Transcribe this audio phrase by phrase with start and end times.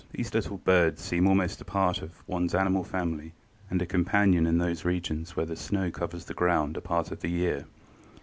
[0.13, 3.33] These little birds seem almost a part of one's animal family,
[3.69, 7.19] and a companion in those regions where the snow covers the ground a part of
[7.19, 7.65] the year.